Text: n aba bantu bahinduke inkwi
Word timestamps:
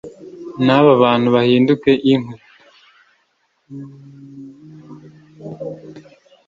n 0.65 0.67
aba 0.77 0.91
bantu 1.03 1.27
bahinduke 1.35 1.91
inkwi 2.13 2.35